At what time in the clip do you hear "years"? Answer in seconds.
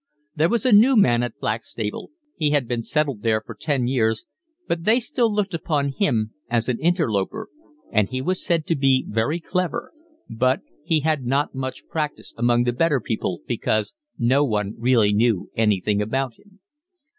3.85-4.25